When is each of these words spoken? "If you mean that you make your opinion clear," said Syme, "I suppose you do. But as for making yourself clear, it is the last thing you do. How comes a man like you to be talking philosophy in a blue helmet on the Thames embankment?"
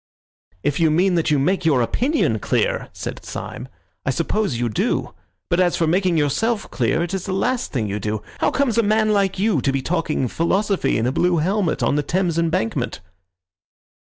"If 0.63 0.79
you 0.79 0.89
mean 0.89 1.13
that 1.13 1.29
you 1.29 1.37
make 1.37 1.63
your 1.63 1.83
opinion 1.83 2.39
clear," 2.39 2.89
said 2.91 3.23
Syme, 3.23 3.67
"I 4.03 4.09
suppose 4.09 4.57
you 4.57 4.67
do. 4.67 5.13
But 5.47 5.59
as 5.59 5.75
for 5.75 5.85
making 5.85 6.17
yourself 6.17 6.71
clear, 6.71 7.03
it 7.03 7.13
is 7.13 7.25
the 7.27 7.33
last 7.33 7.71
thing 7.71 7.87
you 7.87 7.99
do. 7.99 8.23
How 8.39 8.49
comes 8.49 8.79
a 8.79 8.81
man 8.81 9.13
like 9.13 9.37
you 9.37 9.61
to 9.61 9.71
be 9.71 9.83
talking 9.83 10.27
philosophy 10.27 10.97
in 10.97 11.05
a 11.05 11.11
blue 11.11 11.37
helmet 11.37 11.83
on 11.83 11.97
the 11.97 12.01
Thames 12.03 12.39
embankment?" 12.39 12.99